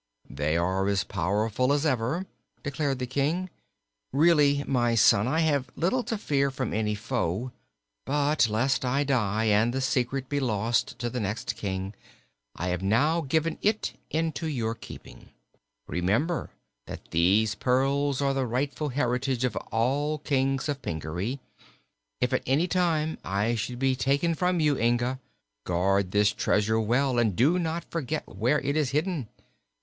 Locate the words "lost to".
10.39-11.09